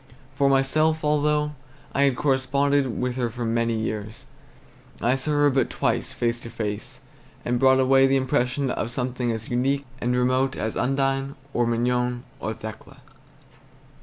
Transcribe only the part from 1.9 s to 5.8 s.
I had corresponded with her for many years, I saw her but